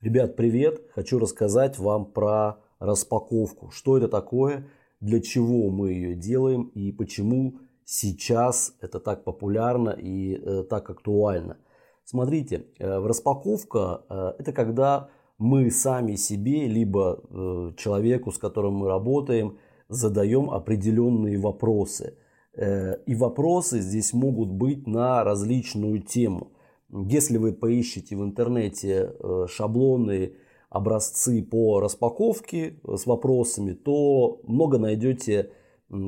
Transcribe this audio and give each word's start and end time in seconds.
Ребят, 0.00 0.36
привет! 0.36 0.80
Хочу 0.94 1.18
рассказать 1.18 1.76
вам 1.76 2.04
про 2.04 2.60
распаковку. 2.78 3.72
Что 3.72 3.98
это 3.98 4.06
такое, 4.06 4.68
для 5.00 5.20
чего 5.20 5.70
мы 5.70 5.90
ее 5.90 6.14
делаем 6.14 6.70
и 6.72 6.92
почему 6.92 7.58
сейчас 7.84 8.76
это 8.80 9.00
так 9.00 9.24
популярно 9.24 9.90
и 9.90 10.36
э, 10.36 10.62
так 10.70 10.88
актуально. 10.88 11.56
Смотрите, 12.04 12.66
э, 12.78 12.86
распаковка 12.86 14.04
э, 14.08 14.32
это 14.38 14.52
когда 14.52 15.08
мы 15.36 15.68
сами 15.68 16.14
себе, 16.14 16.68
либо 16.68 17.18
э, 17.18 17.72
человеку, 17.76 18.30
с 18.30 18.38
которым 18.38 18.74
мы 18.74 18.86
работаем, 18.86 19.58
задаем 19.88 20.48
определенные 20.48 21.40
вопросы. 21.40 22.16
Э, 22.54 22.98
и 23.04 23.16
вопросы 23.16 23.80
здесь 23.80 24.12
могут 24.12 24.50
быть 24.50 24.86
на 24.86 25.24
различную 25.24 26.02
тему– 26.02 26.52
если 26.90 27.36
вы 27.36 27.52
поищете 27.52 28.16
в 28.16 28.22
интернете 28.22 29.12
э, 29.18 29.46
шаблоны, 29.48 30.32
образцы 30.70 31.42
по 31.42 31.80
распаковке 31.80 32.78
э, 32.82 32.96
с 32.96 33.06
вопросами, 33.06 33.72
то 33.72 34.40
много 34.44 34.78
найдете 34.78 35.50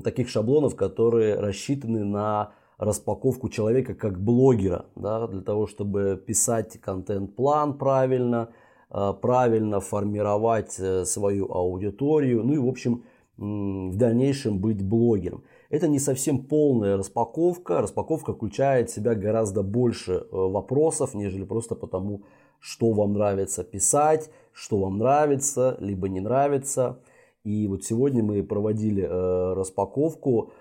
таких 0.04 0.28
шаблонов, 0.28 0.76
которые 0.76 1.36
рассчитаны 1.36 2.04
на 2.04 2.52
распаковку 2.78 3.48
человека 3.48 3.94
как 3.94 4.22
блогера, 4.22 4.86
да, 4.94 5.26
для 5.26 5.42
того, 5.42 5.66
чтобы 5.66 6.22
писать 6.26 6.78
контент-план 6.80 7.76
правильно, 7.76 8.50
э, 8.90 9.12
правильно 9.20 9.80
формировать 9.80 10.72
свою 10.72 11.52
аудиторию, 11.52 12.42
ну 12.42 12.54
и, 12.54 12.58
в 12.58 12.68
общем, 12.68 13.04
в 13.36 13.96
дальнейшем 13.96 14.58
быть 14.60 14.82
блогером. 14.82 15.44
Это 15.70 15.86
не 15.86 16.00
совсем 16.00 16.44
полная 16.46 16.96
распаковка. 16.96 17.80
Распаковка 17.80 18.34
включает 18.34 18.90
в 18.90 18.94
себя 18.94 19.14
гораздо 19.14 19.62
больше 19.62 20.12
э, 20.12 20.26
вопросов, 20.30 21.14
нежели 21.14 21.44
просто 21.44 21.76
потому, 21.76 22.22
что 22.58 22.92
вам 22.92 23.12
нравится 23.12 23.62
писать, 23.62 24.30
что 24.52 24.80
вам 24.80 24.98
нравится, 24.98 25.76
либо 25.80 26.08
не 26.08 26.20
нравится. 26.20 27.00
И 27.44 27.68
вот 27.68 27.84
сегодня 27.84 28.22
мы 28.22 28.42
проводили 28.42 29.04
э, 29.04 29.54
распаковку. 29.54 30.52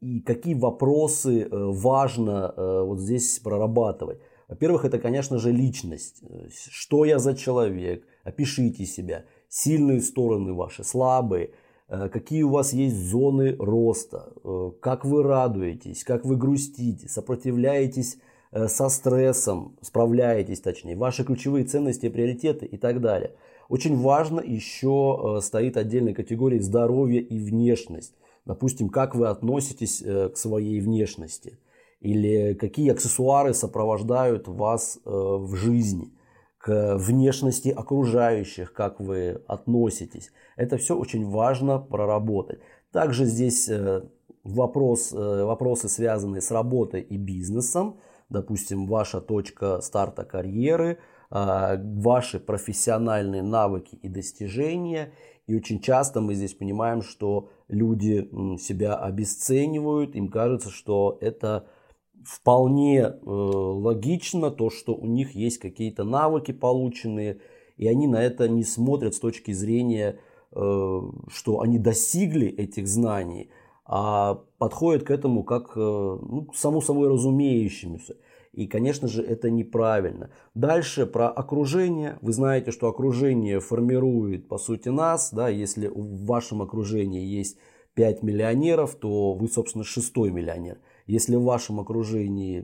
И 0.00 0.20
какие 0.20 0.54
вопросы 0.54 1.42
э, 1.42 1.48
важно 1.50 2.52
вот 2.84 3.00
здесь 3.00 3.38
прорабатывать. 3.38 4.20
Во-первых, 4.46 4.84
это, 4.84 4.98
конечно 4.98 5.38
же, 5.38 5.52
личность. 5.52 6.22
Что 6.70 7.04
я 7.06 7.18
за 7.18 7.34
человек? 7.34 8.04
Опишите 8.24 8.84
себя. 8.84 9.24
Сильные 9.48 10.02
стороны 10.02 10.52
ваши, 10.52 10.84
слабые– 10.84 11.52
какие 11.88 12.42
у 12.42 12.50
вас 12.50 12.72
есть 12.72 12.96
зоны 12.96 13.56
роста, 13.58 14.32
э, 14.44 14.72
как 14.80 15.04
вы 15.04 15.22
радуетесь, 15.22 16.04
как 16.04 16.24
вы 16.24 16.36
грустите, 16.36 17.08
сопротивляетесь 17.08 18.18
э, 18.52 18.68
со 18.68 18.88
стрессом, 18.88 19.76
справляетесь 19.80 20.60
точнее, 20.60 20.96
ваши 20.96 21.24
ключевые 21.24 21.64
ценности, 21.64 22.08
приоритеты 22.08 22.66
и 22.66 22.76
так 22.76 23.00
далее. 23.00 23.32
Очень 23.70 23.96
важно 23.96 24.40
еще 24.40 25.40
стоит 25.42 25.76
отдельная 25.76 26.14
категория 26.14 26.60
здоровье 26.60 27.20
и 27.20 27.38
внешность. 27.38 28.14
Допустим, 28.46 28.88
как 28.88 29.14
вы 29.14 29.28
относитесь 29.28 30.02
к 30.02 30.36
своей 30.36 30.80
внешности? 30.80 31.58
Или 32.00 32.54
какие 32.54 32.90
аксессуары 32.90 33.52
сопровождают 33.52 34.48
вас 34.48 34.98
в 35.04 35.54
жизни 35.54 36.12
к 36.58 36.96
внешности 36.96 37.68
окружающих, 37.68 38.72
как 38.72 39.00
вы 39.00 39.42
относитесь. 39.46 40.30
Это 40.56 40.76
все 40.76 40.96
очень 40.96 41.28
важно 41.28 41.78
проработать. 41.78 42.60
Также 42.92 43.24
здесь 43.24 43.68
э, 43.68 44.02
вопрос, 44.42 45.12
э, 45.12 45.44
вопросы, 45.44 45.88
связанные 45.88 46.40
с 46.40 46.50
работой 46.50 47.00
и 47.00 47.16
бизнесом, 47.16 48.00
допустим, 48.28 48.86
ваша 48.86 49.20
точка 49.20 49.80
старта 49.80 50.24
карьеры, 50.24 50.98
а, 51.30 51.76
ваши 51.76 52.40
профессиональные 52.40 53.42
навыки 53.42 53.96
и 53.96 54.08
достижения. 54.08 55.12
И 55.46 55.54
очень 55.54 55.80
часто 55.80 56.20
мы 56.20 56.34
здесь 56.34 56.54
понимаем, 56.54 57.02
что 57.02 57.50
люди 57.68 58.28
себя 58.58 58.96
обесценивают, 58.96 60.14
им 60.14 60.28
кажется, 60.28 60.70
что 60.70 61.18
это 61.20 61.66
вполне 62.24 63.00
э, 63.00 63.12
логично 63.24 64.50
то, 64.50 64.70
что 64.70 64.94
у 64.94 65.06
них 65.06 65.32
есть 65.34 65.58
какие-то 65.58 66.04
навыки 66.04 66.52
полученные, 66.52 67.40
и 67.76 67.86
они 67.86 68.06
на 68.06 68.22
это 68.22 68.48
не 68.48 68.64
смотрят 68.64 69.14
с 69.14 69.20
точки 69.20 69.52
зрения, 69.52 70.18
э, 70.52 71.00
что 71.28 71.60
они 71.60 71.78
достигли 71.78 72.48
этих 72.48 72.88
знаний, 72.88 73.50
а 73.84 74.42
подходят 74.58 75.04
к 75.04 75.10
этому 75.10 75.44
как 75.44 75.72
э, 75.76 75.80
ну, 75.80 76.48
само 76.54 76.80
собой 76.80 77.08
разумеющимся. 77.08 78.16
И, 78.52 78.66
конечно 78.66 79.06
же, 79.06 79.22
это 79.22 79.50
неправильно. 79.50 80.30
Дальше 80.54 81.06
про 81.06 81.28
окружение. 81.28 82.18
Вы 82.22 82.32
знаете, 82.32 82.72
что 82.72 82.88
окружение 82.88 83.60
формирует, 83.60 84.48
по 84.48 84.58
сути, 84.58 84.88
нас. 84.88 85.32
Да, 85.32 85.48
если 85.48 85.86
в 85.86 86.24
вашем 86.24 86.62
окружении 86.62 87.24
есть 87.24 87.58
5 87.94 88.22
миллионеров, 88.22 88.96
то 88.96 89.34
вы, 89.34 89.48
собственно, 89.48 89.84
шестой 89.84 90.30
миллионер. 90.30 90.78
Если 91.08 91.36
в 91.36 91.42
вашем 91.42 91.80
окружении 91.80 92.60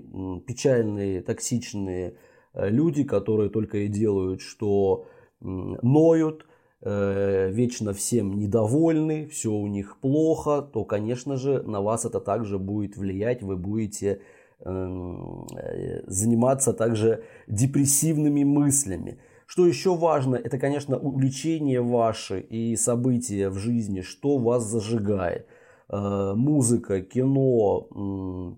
печальные, 0.47 1.23
токсичные 1.23 2.19
э, 2.53 2.69
люди, 2.69 3.03
которые 3.03 3.49
только 3.49 3.79
и 3.79 3.89
делают, 3.89 4.43
что 4.43 5.07
ноют, 5.41 6.47
э, 6.83 7.51
вечно 7.51 7.95
всем 7.95 8.39
недовольны, 8.39 9.27
все 9.27 9.51
у 9.51 9.67
них 9.67 9.99
плохо, 10.01 10.61
то, 10.61 10.85
конечно 10.85 11.37
же, 11.37 11.63
на 11.63 11.81
вас 11.81 12.05
это 12.05 12.21
также 12.21 12.59
будет 12.59 12.99
влиять, 12.99 13.43
вы 13.43 13.57
будете 13.57 14.21
эм, 14.61 15.47
э, 15.57 16.03
заниматься 16.07 16.75
также 16.75 17.25
депрессивными 17.49 18.45
мыслями. 18.45 19.19
Что 19.47 19.67
еще 19.67 19.97
важно, 19.97 20.37
это, 20.37 20.59
конечно, 20.59 20.99
увлечение 20.99 21.81
ваше 21.81 22.41
и 22.41 22.77
события 22.77 23.49
в 23.49 23.57
жизни, 23.57 24.03
что 24.03 24.37
вас 24.37 24.65
зажигает. 24.65 25.47
Э, 25.89 26.33
музыка, 26.35 27.03
кино, 27.03 28.57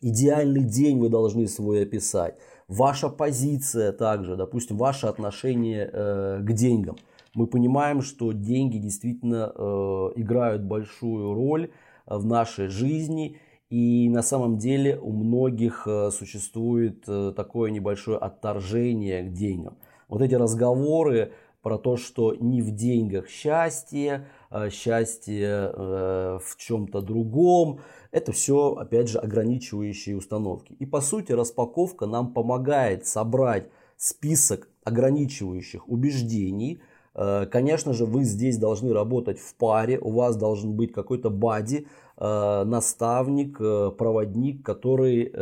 идеальный 0.00 0.64
день 0.64 0.98
вы 0.98 1.08
должны 1.08 1.48
свой 1.48 1.82
описать. 1.82 2.36
Ваша 2.68 3.08
позиция 3.08 3.92
также, 3.92 4.36
допустим, 4.36 4.76
ваше 4.76 5.06
отношение 5.06 5.88
э, 5.90 6.40
к 6.42 6.52
деньгам. 6.52 6.96
Мы 7.34 7.46
понимаем, 7.46 8.02
что 8.02 8.32
деньги 8.32 8.78
действительно 8.78 9.52
э, 9.54 10.12
играют 10.16 10.62
большую 10.62 11.34
роль 11.34 11.70
в 12.06 12.24
нашей 12.24 12.68
жизни. 12.68 13.38
И 13.68 14.08
на 14.10 14.22
самом 14.22 14.58
деле 14.58 14.96
у 14.96 15.10
многих 15.10 15.88
существует 16.12 17.04
такое 17.34 17.72
небольшое 17.72 18.16
отторжение 18.16 19.24
к 19.24 19.32
деньгам. 19.32 19.76
Вот 20.08 20.22
эти 20.22 20.36
разговоры 20.36 21.32
про 21.66 21.78
то, 21.78 21.96
что 21.96 22.32
не 22.36 22.62
в 22.62 22.70
деньгах 22.70 23.28
счастье, 23.28 24.28
а 24.50 24.70
счастье 24.70 25.72
э, 25.74 26.38
в 26.40 26.56
чем-то 26.56 27.00
другом. 27.00 27.80
Это 28.12 28.30
все, 28.30 28.76
опять 28.76 29.08
же, 29.08 29.18
ограничивающие 29.18 30.16
установки. 30.16 30.74
И 30.74 30.86
по 30.86 31.00
сути 31.00 31.32
распаковка 31.32 32.06
нам 32.06 32.32
помогает 32.32 33.04
собрать 33.08 33.68
список 33.96 34.68
ограничивающих 34.84 35.88
убеждений. 35.88 36.78
Э, 37.16 37.46
конечно 37.46 37.92
же, 37.92 38.04
вы 38.04 38.24
здесь 38.24 38.58
должны 38.58 38.92
работать 38.92 39.38
в 39.38 39.54
паре, 39.54 39.98
у 39.98 40.10
вас 40.10 40.36
должен 40.36 40.74
быть 40.74 40.92
какой-то 40.92 41.30
бади, 41.30 41.86
э, 42.18 42.64
наставник, 42.64 43.58
проводник, 43.96 44.64
который 44.64 45.32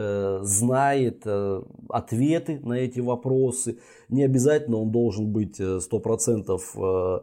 знает 0.45 1.27
ответы 1.89 2.61
на 2.63 2.75
эти 2.75 3.01
вопросы. 3.01 3.79
Не 4.09 4.25
обязательно 4.25 4.79
он 4.79 4.91
должен 4.91 5.33
быть 5.33 5.61
100% 5.61 6.61
Э, 6.77 7.21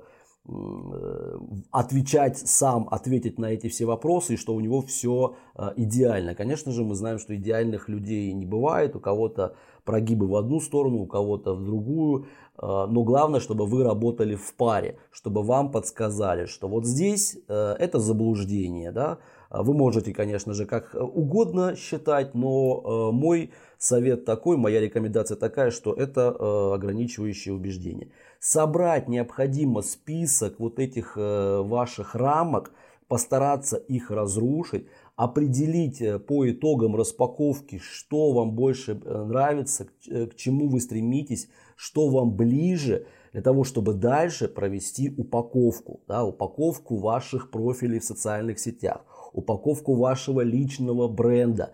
отвечать 1.72 2.38
сам, 2.38 2.88
ответить 2.90 3.38
на 3.38 3.52
эти 3.52 3.68
все 3.68 3.86
вопросы, 3.86 4.34
и 4.34 4.38
что 4.38 4.56
у 4.56 4.60
него 4.60 4.82
все 4.82 5.36
э, 5.56 5.70
идеально. 5.76 6.34
Конечно 6.34 6.72
же, 6.72 6.84
мы 6.84 6.96
знаем, 6.96 7.20
что 7.20 7.36
идеальных 7.36 7.88
людей 7.88 8.34
не 8.34 8.46
бывает, 8.46 8.96
у 8.96 9.00
кого-то 9.00 9.56
прогибы 9.86 10.28
в 10.28 10.36
одну 10.36 10.60
сторону, 10.60 10.98
у 10.98 11.06
кого-то 11.06 11.54
в 11.54 11.64
другую, 11.64 12.24
э, 12.24 12.26
но 12.62 13.04
главное, 13.04 13.40
чтобы 13.40 13.68
вы 13.68 13.84
работали 13.84 14.36
в 14.36 14.56
паре, 14.56 14.98
чтобы 15.12 15.44
вам 15.44 15.72
подсказали, 15.72 16.48
что 16.48 16.68
вот 16.68 16.86
здесь 16.86 17.38
это 17.48 18.00
заблуждение, 18.00 18.92
да, 18.92 19.20
вы 19.52 19.74
можете, 19.74 20.14
конечно 20.14 20.54
же, 20.54 20.66
как 20.66 20.96
угодно 20.96 21.76
считать, 21.76 22.34
но 22.34 23.12
мой 23.12 23.52
совет 23.78 24.26
такой, 24.26 24.58
моя 24.58 24.80
рекомендация 24.80 25.36
такая, 25.36 25.72
что 25.72 25.94
это 25.94 26.74
ограничивающее 26.74 27.54
убеждение. 27.54 28.12
Собрать 28.40 29.08
необходимо 29.08 29.84
список 29.84 30.60
вот 30.60 30.80
этих 30.80 31.14
э, 31.16 31.62
ваших 31.62 32.16
рамок, 32.16 32.72
постараться 33.08 33.78
их 33.78 34.10
разрушить, 34.10 34.88
определить 35.16 36.02
э, 36.02 36.18
по 36.18 36.50
итогам 36.50 36.96
распаковки, 36.96 37.78
что 37.78 38.32
вам 38.32 38.54
больше 38.54 38.94
э, 38.94 39.24
нравится, 39.26 39.86
к 40.10 40.36
чему 40.36 40.70
вы 40.70 40.80
стремитесь, 40.80 41.50
что 41.76 42.10
вам 42.10 42.36
ближе, 42.36 43.06
для 43.32 43.44
того, 43.44 43.64
чтобы 43.64 43.94
дальше 43.94 44.48
провести 44.48 45.14
упаковку, 45.16 46.02
да, 46.08 46.26
упаковку 46.26 46.98
ваших 46.98 47.52
профилей 47.52 48.00
в 48.00 48.06
социальных 48.06 48.60
сетях, 48.60 49.06
упаковку 49.34 49.96
вашего 49.96 50.42
личного 50.42 51.08
бренда, 51.08 51.72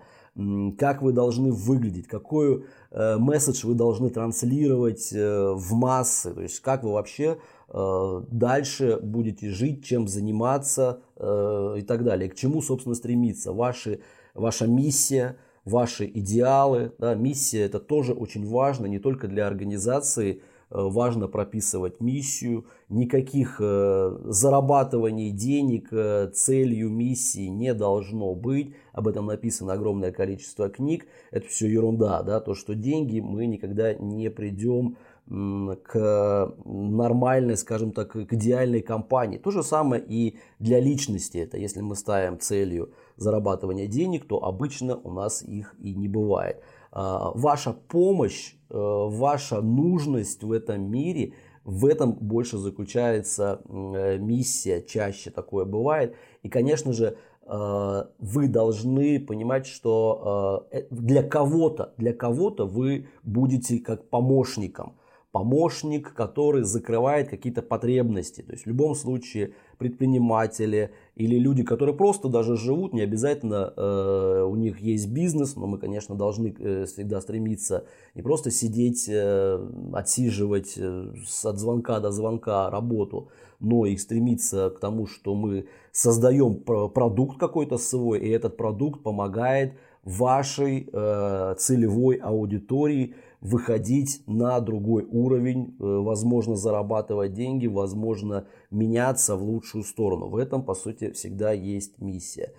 как 0.78 1.02
вы 1.02 1.14
должны 1.14 1.52
выглядеть, 1.52 2.08
какую, 2.08 2.66
э, 2.92 3.18
месседж 3.18 3.66
вы 3.66 3.74
должны 3.74 4.10
транслировать 4.12 5.12
э, 5.12 5.52
в 5.52 5.74
массы, 5.74 6.34
то 6.34 6.42
есть 6.42 6.60
как 6.60 6.84
вы 6.84 6.92
вообще 6.92 7.40
э, 7.70 8.22
дальше 8.30 9.00
будете 9.02 9.50
жить, 9.50 9.84
чем 9.84 10.08
заниматься 10.08 11.02
и 11.20 11.82
так 11.82 12.04
далее, 12.04 12.30
к 12.30 12.36
чему, 12.36 12.62
собственно, 12.62 12.94
стремиться, 12.94 13.52
ваши, 13.52 14.02
ваша 14.36 14.68
миссия, 14.68 15.38
ваши 15.66 16.06
идеалы. 16.06 16.94
Да, 17.00 17.16
миссия 17.16 17.62
это 17.62 17.80
тоже 17.80 18.14
очень 18.14 18.48
важно 18.48 18.86
не 18.86 19.00
только 19.00 19.28
для 19.28 19.48
организации, 19.48 20.44
важно 20.70 21.28
прописывать 21.28 22.02
миссию, 22.02 22.66
никаких 22.90 23.58
э, 23.60 24.18
зарабатываний 24.26 25.32
денег 25.32 25.88
э, 25.92 26.30
целью 26.34 26.90
миссии 26.90 27.48
не 27.48 27.74
должно 27.74 28.36
быть. 28.36 28.74
Об 28.92 29.08
этом 29.08 29.28
написано 29.28 29.74
огромное 29.74 30.12
количество 30.12 30.70
книг. 30.70 31.06
Это 31.32 31.48
все 31.48 31.68
ерунда, 31.68 32.24
да, 32.24 32.40
то, 32.40 32.54
что 32.54 32.76
деньги 32.76 33.20
мы 33.20 33.46
никогда 33.46 33.94
не 33.94 34.30
придем 34.30 34.98
к 35.30 36.56
нормальной, 36.64 37.58
скажем 37.58 37.92
так, 37.92 38.12
к 38.12 38.34
идеальной 38.34 38.82
компании. 38.82 39.38
То 39.38 39.52
же 39.52 39.62
самое 39.62 40.02
и 40.02 40.38
для 40.60 40.80
личности. 40.80 41.38
Это 41.38 41.58
если 41.58 41.82
мы 41.82 41.98
ставим 41.98 42.40
целью 42.40 42.94
зарабатывания 43.18 43.88
денег, 43.88 44.26
то 44.26 44.42
обычно 44.42 44.96
у 44.96 45.12
нас 45.12 45.42
их 45.42 45.76
и 45.80 45.94
не 45.94 46.08
бывает. 46.08 46.64
А, 46.92 47.32
ваша 47.36 47.74
помощь, 47.74 48.54
э, 48.54 48.57
ваша 48.70 49.62
нужность 49.62 50.44
в 50.44 50.52
этом 50.52 50.90
мире, 50.90 51.34
в 51.64 51.86
этом 51.86 52.14
больше 52.14 52.58
заключается 52.58 53.62
э, 53.68 54.18
миссия, 54.18 54.82
чаще 54.82 55.32
такое 55.32 55.66
бывает. 55.66 56.16
И, 56.44 56.50
конечно 56.50 56.94
же, 56.94 57.18
э, 57.46 58.04
вы 58.20 58.48
должны 58.48 59.20
понимать, 59.20 59.68
что 59.68 60.68
для 60.90 61.24
кого-то, 61.24 61.94
для 61.98 62.14
кого-то 62.14 62.66
вы 62.66 63.08
будете 63.24 63.80
как 63.80 64.10
помощником 64.10 64.98
помощник, 65.38 66.16
который 66.16 66.64
закрывает 66.64 67.30
какие-то 67.30 67.62
потребности. 67.62 68.42
То 68.42 68.54
есть 68.54 68.64
в 68.66 68.68
любом 68.68 68.96
случае 68.96 69.54
предприниматели 69.78 70.90
или 71.16 71.38
люди, 71.38 71.62
которые 71.62 71.96
просто 71.96 72.28
даже 72.28 72.58
живут, 72.58 72.94
не 72.94 73.02
обязательно 73.02 73.72
э, 73.78 74.48
у 74.50 74.56
них 74.56 74.80
есть 74.80 75.08
бизнес, 75.08 75.56
но 75.56 75.68
мы, 75.68 75.78
конечно, 75.78 76.16
должны 76.16 76.56
э, 76.58 76.86
всегда 76.86 77.22
стремиться 77.22 77.86
не 78.16 78.24
просто 78.24 78.50
сидеть, 78.50 79.08
э, 79.08 79.60
отсиживать 79.94 80.74
э, 80.78 81.14
от 81.44 81.60
звонка 81.60 82.00
до 82.00 82.12
звонка 82.12 82.72
работу, 82.72 83.28
но 83.60 83.86
и 83.86 83.96
стремиться 83.98 84.72
к 84.72 84.80
тому, 84.80 85.06
что 85.06 85.36
мы 85.36 85.68
создаем 85.92 86.56
продукт 86.90 87.38
какой-то 87.38 87.78
свой, 87.78 88.20
и 88.20 88.30
этот 88.30 88.58
продукт 88.58 89.04
помогает 89.04 89.74
вашей 90.04 90.90
э, 90.92 91.56
целевой 91.60 92.16
аудитории 92.16 93.14
выходить 93.48 94.22
на 94.28 94.60
другой 94.60 95.06
уровень, 95.10 95.76
э, 95.80 95.84
возможно 95.84 96.56
зарабатывать 96.56 97.34
деньги, 97.34 97.68
возможно 97.68 98.48
меняться 98.72 99.36
в 99.36 99.44
лучшую 99.44 99.84
сторону. 99.84 100.28
В 100.28 100.36
этом, 100.38 100.64
по 100.64 100.76
сути, 100.76 101.12
всегда 101.12 101.52
есть 101.52 102.00
миссия. 102.00 102.54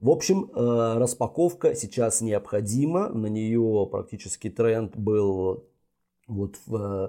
В 0.00 0.10
общем, 0.10 0.50
э, 0.52 0.98
распаковка 0.98 1.74
сейчас 1.76 2.20
необходима, 2.22 3.08
на 3.08 3.26
нее 3.26 3.88
практически 3.90 4.50
тренд 4.50 4.96
был 4.96 5.64
вот 6.34 6.56
в, 6.66 6.76
э, 6.76 7.08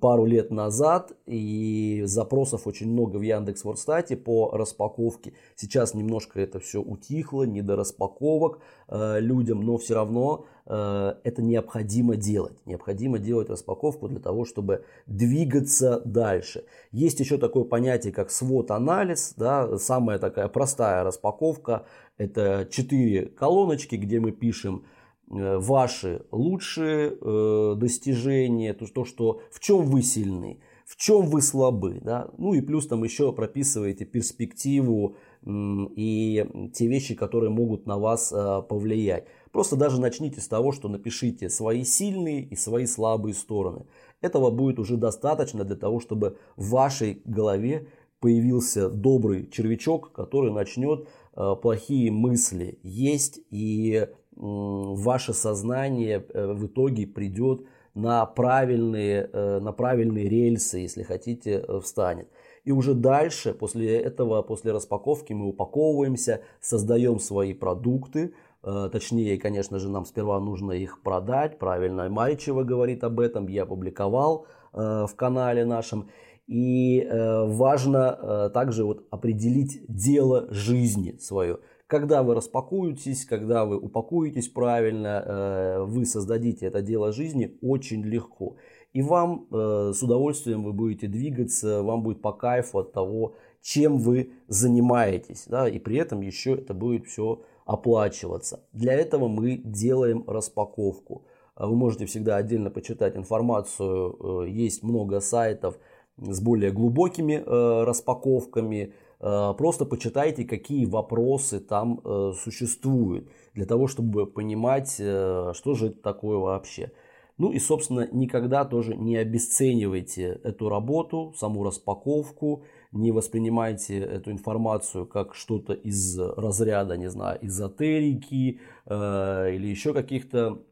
пару 0.00 0.24
лет 0.24 0.50
назад, 0.50 1.12
и 1.26 2.02
запросов 2.04 2.66
очень 2.66 2.90
много 2.90 3.16
в 3.18 3.22
Яндекс 3.22 3.64
Вордстате 3.64 4.16
по 4.16 4.50
распаковке. 4.50 5.34
Сейчас 5.56 5.94
немножко 5.94 6.40
это 6.40 6.58
все 6.58 6.80
утихло, 6.80 7.44
не 7.44 7.62
до 7.62 7.76
распаковок 7.76 8.60
э, 8.88 9.20
людям, 9.20 9.62
но 9.62 9.76
все 9.76 9.94
равно 9.94 10.46
э, 10.66 11.14
это 11.22 11.42
необходимо 11.42 12.16
делать. 12.16 12.56
Необходимо 12.66 13.18
делать 13.18 13.50
распаковку 13.50 14.08
для 14.08 14.20
того, 14.20 14.44
чтобы 14.44 14.84
двигаться 15.06 16.00
дальше. 16.04 16.64
Есть 16.90 17.20
еще 17.20 17.38
такое 17.38 17.64
понятие, 17.64 18.12
как 18.12 18.30
свод-анализ, 18.30 19.34
да, 19.36 19.78
самая 19.78 20.18
такая 20.18 20.48
простая 20.48 21.04
распаковка. 21.04 21.84
Это 22.16 22.66
четыре 22.70 23.26
колоночки, 23.26 23.96
где 23.96 24.20
мы 24.20 24.32
пишем 24.32 24.84
ваши 25.28 26.24
лучшие 26.30 27.16
э, 27.20 27.74
достижения, 27.76 28.74
то, 28.74 28.86
то, 28.86 29.04
что 29.04 29.40
в 29.50 29.60
чем 29.60 29.86
вы 29.86 30.02
сильны, 30.02 30.60
в 30.84 30.96
чем 30.96 31.26
вы 31.26 31.40
слабы, 31.40 32.00
да? 32.02 32.28
ну 32.36 32.52
и 32.52 32.60
плюс 32.60 32.86
там 32.86 33.04
еще 33.04 33.32
прописываете 33.32 34.04
перспективу 34.04 35.16
и 35.46 36.70
те 36.74 36.86
вещи, 36.86 37.14
которые 37.14 37.50
могут 37.50 37.86
на 37.86 37.98
вас 37.98 38.32
э, 38.32 38.62
повлиять. 38.68 39.26
Просто 39.50 39.76
даже 39.76 40.00
начните 40.00 40.40
с 40.40 40.48
того, 40.48 40.72
что 40.72 40.88
напишите 40.88 41.48
свои 41.48 41.84
сильные 41.84 42.42
и 42.42 42.56
свои 42.56 42.86
слабые 42.86 43.34
стороны. 43.34 43.86
Этого 44.20 44.50
будет 44.50 44.78
уже 44.78 44.96
достаточно 44.96 45.64
для 45.64 45.76
того, 45.76 46.00
чтобы 46.00 46.38
в 46.56 46.70
вашей 46.70 47.22
голове 47.24 47.88
появился 48.20 48.88
добрый 48.88 49.48
червячок, 49.50 50.12
который 50.12 50.50
начнет 50.50 51.06
плохие 51.34 52.10
мысли 52.10 52.78
есть 52.82 53.40
и 53.50 54.08
ваше 54.36 55.32
сознание 55.32 56.24
э, 56.28 56.52
в 56.52 56.66
итоге 56.66 57.06
придет 57.06 57.62
на 57.94 58.26
правильные, 58.26 59.30
э, 59.32 59.60
на 59.60 59.72
правильные 59.72 60.28
рельсы, 60.28 60.78
если 60.78 61.02
хотите, 61.02 61.64
э, 61.66 61.80
встанет. 61.80 62.28
И 62.64 62.72
уже 62.72 62.94
дальше, 62.94 63.54
после 63.54 64.00
этого, 64.00 64.42
после 64.42 64.72
распаковки 64.72 65.32
мы 65.32 65.48
упаковываемся, 65.48 66.40
создаем 66.60 67.18
свои 67.20 67.52
продукты. 67.52 68.32
Точнее, 68.62 69.38
конечно 69.38 69.78
же, 69.78 69.90
нам 69.90 70.06
сперва 70.06 70.40
нужно 70.40 70.72
их 70.72 71.02
продать. 71.02 71.58
Правильно 71.58 72.08
Маричева 72.08 72.62
говорит 72.62 73.04
об 73.04 73.20
этом, 73.20 73.48
я 73.48 73.64
опубликовал 73.64 74.46
в 74.72 75.10
канале 75.14 75.66
нашем. 75.66 76.08
И 76.46 77.06
важно 77.10 78.50
также 78.54 78.84
вот 78.86 79.04
определить 79.10 79.84
дело 79.86 80.46
жизни 80.50 81.18
свое. 81.18 81.58
Когда 81.94 82.24
вы 82.24 82.34
распакуетесь, 82.34 83.24
когда 83.24 83.64
вы 83.64 83.78
упакуетесь 83.78 84.48
правильно, 84.48 85.22
э, 85.24 85.84
вы 85.84 86.04
создадите 86.06 86.66
это 86.66 86.82
дело 86.82 87.12
жизни 87.12 87.56
очень 87.62 88.02
легко. 88.02 88.56
И 88.92 89.00
вам 89.00 89.46
э, 89.52 89.92
с 89.94 90.02
удовольствием 90.02 90.64
вы 90.64 90.72
будете 90.72 91.06
двигаться, 91.06 91.84
вам 91.84 92.02
будет 92.02 92.20
по 92.20 92.32
кайфу 92.32 92.80
от 92.80 92.92
того, 92.92 93.36
чем 93.62 93.98
вы 93.98 94.32
занимаетесь. 94.48 95.44
Да, 95.46 95.68
и 95.68 95.78
при 95.78 95.98
этом 95.98 96.20
еще 96.20 96.54
это 96.54 96.74
будет 96.74 97.06
все 97.06 97.42
оплачиваться. 97.64 98.64
Для 98.72 98.94
этого 98.94 99.28
мы 99.28 99.58
делаем 99.58 100.24
распаковку. 100.26 101.22
Э, 101.56 101.64
вы 101.64 101.76
можете 101.76 102.06
всегда 102.06 102.34
отдельно 102.34 102.70
почитать 102.70 103.16
информацию. 103.16 104.46
Есть 104.48 104.82
много 104.82 105.20
сайтов 105.20 105.78
с 106.16 106.40
более 106.40 106.72
глубокими 106.72 107.36
распаковками. 107.84 108.94
Э, 109.24 109.54
просто 109.56 109.86
почитайте, 109.86 110.44
какие 110.44 110.84
вопросы 110.84 111.58
там 111.58 112.00
э, 112.04 112.32
существуют, 112.36 113.26
для 113.54 113.64
того, 113.64 113.86
чтобы 113.86 114.26
понимать, 114.26 114.96
э, 114.98 115.52
что 115.54 115.74
же 115.74 115.86
это 115.86 116.02
такое 116.02 116.36
вообще. 116.36 116.92
Ну 117.38 117.50
и, 117.50 117.58
собственно, 117.58 118.06
никогда 118.12 118.64
тоже 118.64 118.94
не 118.94 119.16
обесценивайте 119.16 120.40
эту 120.44 120.68
работу, 120.68 121.32
саму 121.36 121.64
распаковку, 121.64 122.64
не 122.92 123.12
воспринимайте 123.12 123.98
эту 123.98 124.30
информацию 124.30 125.06
как 125.06 125.34
что-то 125.34 125.72
из 125.72 126.18
разряда, 126.18 126.96
не 126.96 127.10
знаю, 127.10 127.38
эзотерики 127.40 128.60
э, 128.84 129.54
или 129.54 129.66
еще 129.68 129.94
каких-то 129.94 130.62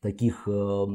таких 0.00 0.48
э, 0.48 0.86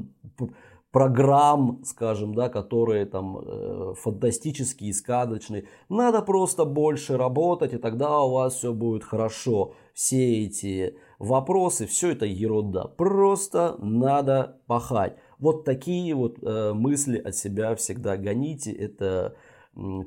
программ, 0.96 1.82
скажем, 1.84 2.34
да, 2.34 2.48
которые 2.48 3.06
там 3.06 3.38
э, 3.38 3.94
фантастические, 4.02 4.94
сказочные. 4.94 5.66
Надо 5.90 6.22
просто 6.22 6.64
больше 6.64 7.18
работать, 7.18 7.74
и 7.74 7.78
тогда 7.78 8.22
у 8.22 8.32
вас 8.32 8.56
все 8.56 8.72
будет 8.72 9.04
хорошо. 9.04 9.74
Все 9.94 10.46
эти 10.46 10.96
вопросы, 11.20 11.86
все 11.86 12.12
это 12.12 12.26
ерунда. 12.26 12.86
Просто 12.86 13.76
надо 13.80 14.62
пахать. 14.68 15.18
Вот 15.38 15.66
такие 15.66 16.16
вот 16.16 16.38
э, 16.42 16.72
мысли 16.74 17.18
от 17.18 17.36
себя 17.36 17.76
всегда 17.76 18.16
гоните. 18.16 18.72
Это 18.72 19.36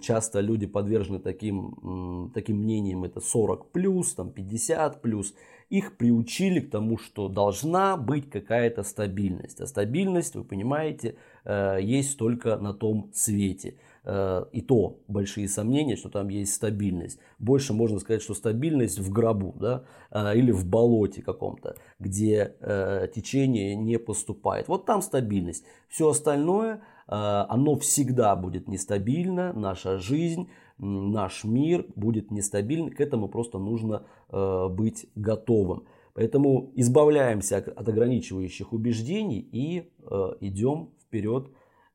часто 0.00 0.40
люди 0.40 0.66
подвержены 0.66 1.18
таким, 1.18 2.30
таким 2.34 2.56
мнениям, 2.62 3.04
это 3.04 3.20
40 3.20 3.72
плюс, 3.72 4.14
там 4.14 4.30
50 4.30 5.02
плюс 5.02 5.34
их 5.70 5.96
приучили 5.96 6.60
к 6.60 6.70
тому, 6.70 6.96
что 6.96 7.28
должна 7.28 7.96
быть 7.96 8.30
какая-то 8.30 8.82
стабильность. 8.82 9.60
А 9.60 9.66
стабильность, 9.66 10.34
вы 10.34 10.44
понимаете, 10.44 11.16
э, 11.44 11.78
есть 11.82 12.16
только 12.18 12.56
на 12.56 12.72
том 12.72 13.10
свете. 13.12 13.74
Э, 14.04 14.46
и 14.52 14.62
то 14.62 14.98
большие 15.08 15.46
сомнения, 15.46 15.96
что 15.96 16.08
там 16.08 16.28
есть 16.28 16.54
стабильность. 16.54 17.18
Больше 17.38 17.74
можно 17.74 17.98
сказать, 17.98 18.22
что 18.22 18.32
стабильность 18.32 18.98
в 18.98 19.10
гробу 19.12 19.54
да, 19.60 19.84
э, 20.10 20.38
или 20.38 20.52
в 20.52 20.64
болоте 20.64 21.22
каком-то, 21.22 21.76
где 21.98 22.54
течение 23.14 23.74
не 23.76 23.98
поступает. 23.98 24.68
Вот 24.68 24.86
там 24.86 25.02
стабильность. 25.02 25.64
Все 25.88 26.08
остальное, 26.08 26.80
оно 27.10 27.76
всегда 27.78 28.36
будет 28.36 28.68
нестабильно, 28.68 29.52
наша 29.54 29.98
жизнь, 29.98 30.48
наш 30.78 31.44
мир 31.44 31.86
будет 31.96 32.30
нестабильный, 32.30 32.90
к 32.90 33.00
этому 33.00 33.28
просто 33.28 33.58
нужно 33.58 34.06
э, 34.30 34.68
быть 34.68 35.06
готовым. 35.14 35.84
Поэтому 36.14 36.72
избавляемся 36.74 37.58
от 37.58 37.88
ограничивающих 37.88 38.72
убеждений 38.72 39.38
и 39.38 39.90
э, 40.00 40.30
идем 40.40 40.90
вперед 41.00 41.48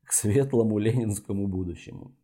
к 0.04 0.14
светлому 0.14 0.78
ленинскому 0.80 1.48
будущему. 1.48 2.16